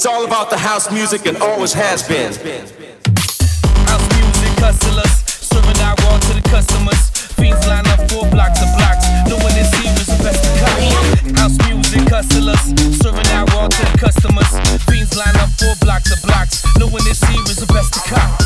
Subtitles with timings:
[0.00, 2.32] It's all about the house music and always has been.
[2.32, 7.10] House music hustlers, serving out raw to the customers.
[7.36, 11.36] Fiends line up four blocks of blocks, knowing this here is the best to cut.
[11.36, 12.64] House music hustlers,
[12.96, 14.48] serving out raw to the customers.
[14.88, 18.39] Fiends line up four blocks of blocks, knowing this here is the best to cut.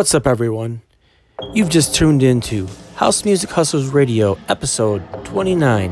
[0.00, 0.80] What's up, everyone?
[1.52, 5.90] You've just tuned into House Music Hustlers Radio, episode 29,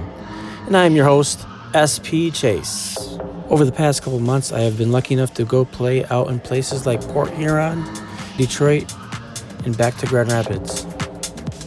[0.67, 1.45] and I am your host,
[1.77, 2.97] SP Chase.
[3.51, 6.41] Over the past couple months, I have been lucky enough to go play out in
[6.41, 7.85] places like Port Huron,
[8.39, 8.91] Detroit,
[9.67, 10.87] and back to Grand Rapids.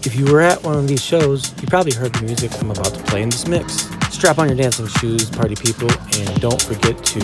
[0.03, 2.95] If you were at one of these shows, you probably heard the music I'm about
[2.95, 3.87] to play in this mix.
[4.09, 7.19] Strap on your dancing shoes, party people, and don't forget to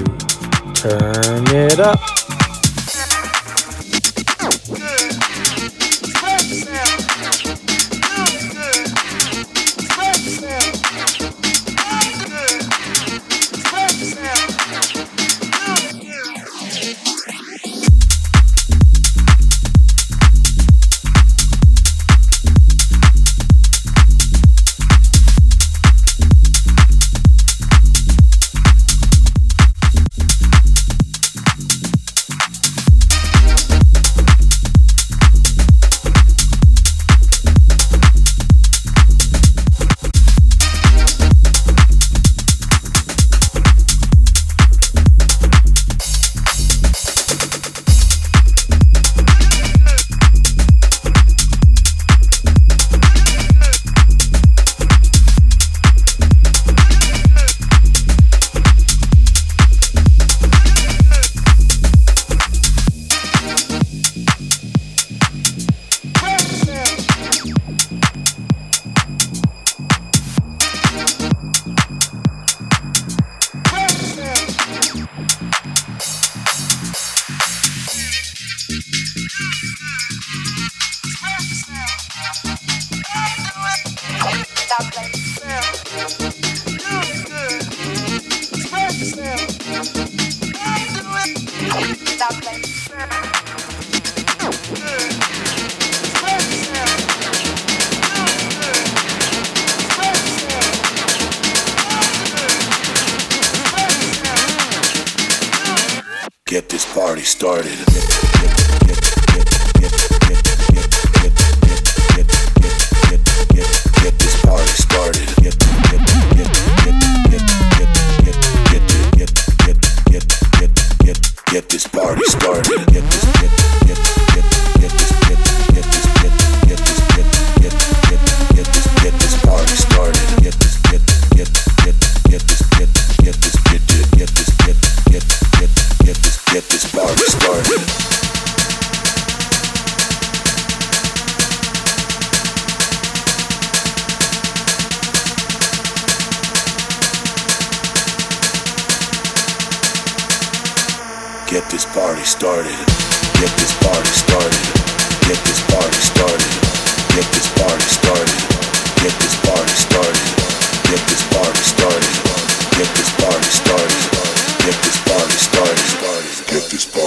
[0.76, 2.17] turn it up.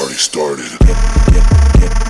[0.00, 2.09] Party started.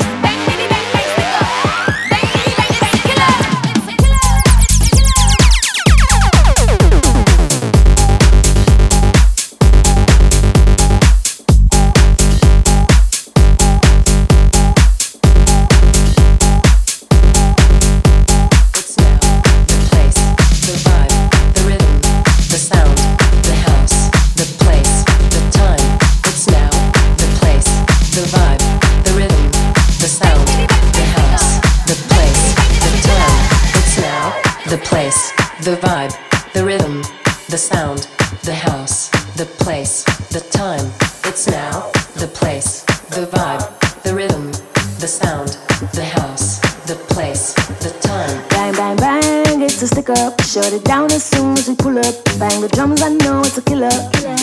[37.51, 38.07] The sound,
[38.43, 40.87] the house, the place, the time.
[41.25, 43.67] It's now, the place, the vibe,
[44.03, 44.53] the rhythm,
[45.01, 45.49] the sound,
[45.91, 47.53] the house, the place,
[47.83, 48.47] the time.
[48.51, 50.41] Bang, bang, bang, it's a stick up.
[50.43, 52.15] Shut it down as soon as we pull up.
[52.39, 53.91] Bang the drums, I know it's a killer.
[54.15, 54.39] killer.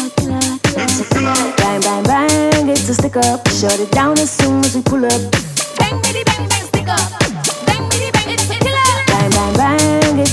[0.77, 1.55] It's a killer.
[1.57, 3.49] Bang, bang, bang, it's a stick up.
[3.49, 5.33] Shut it down as soon as we pull up.
[5.79, 7.38] Bang, baby, bang, bang, stick up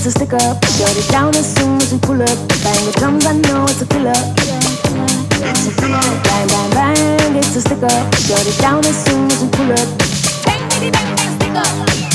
[0.06, 0.64] to stick up.
[0.66, 2.38] Shut it down as soon as we pull up.
[2.62, 4.14] Bang the drums, I know it's a killer.
[4.14, 6.06] It's a killer.
[6.22, 8.14] Bang, bang, bang, it's a stick up.
[8.14, 9.98] Shut it down as soon as we pull up.
[10.46, 12.15] Bang, bang, bang, bang, stick up.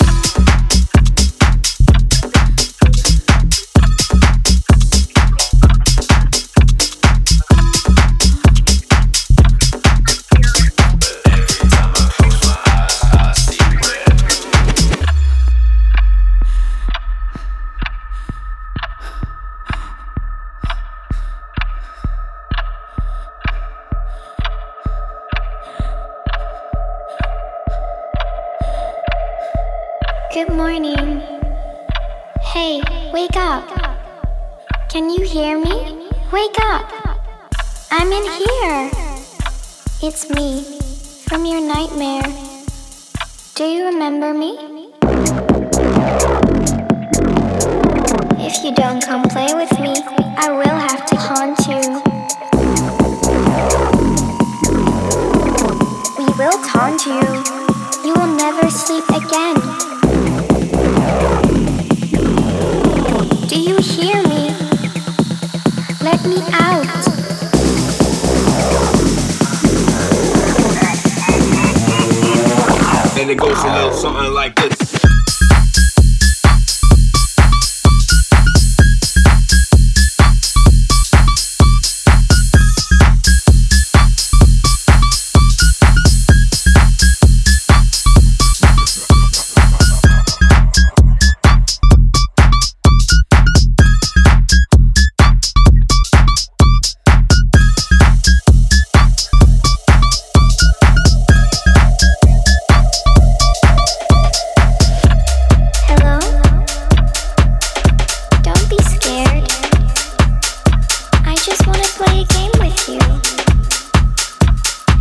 [111.43, 112.99] just want to play a game with you.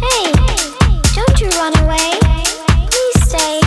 [0.01, 0.33] Hey,
[1.15, 2.19] don't you run away.
[2.89, 3.60] Please stay.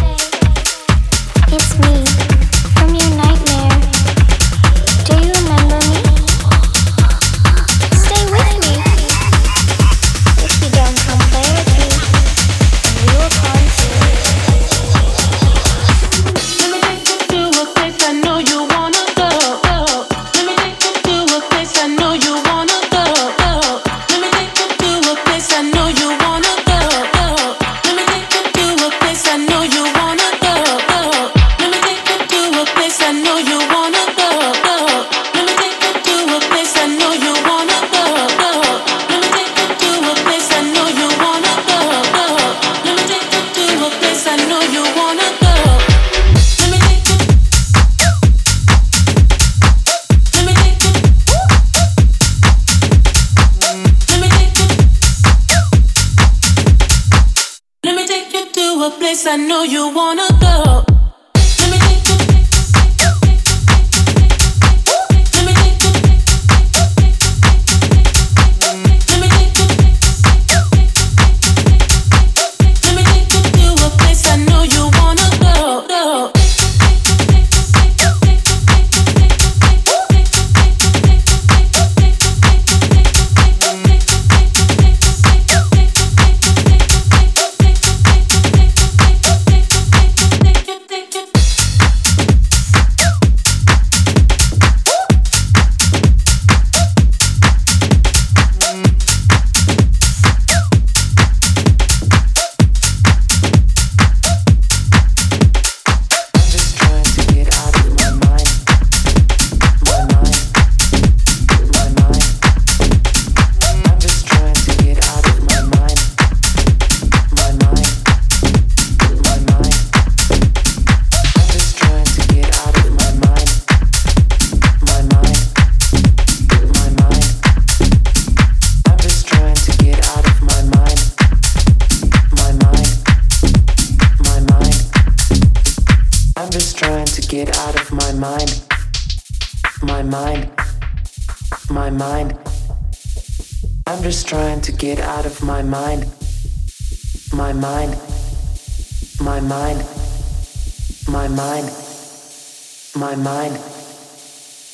[153.03, 153.55] my mind,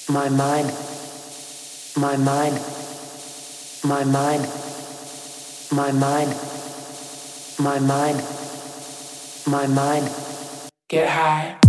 [0.08, 0.68] my mind,
[1.98, 2.56] my mind,
[3.84, 4.44] my mind,
[5.74, 6.30] my mind,
[7.60, 8.18] my mind,
[9.48, 10.06] my mind.
[10.90, 11.69] Get high.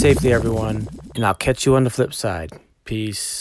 [0.00, 2.58] safely, everyone, and I'll catch you on the flip side.
[2.86, 3.39] Peace.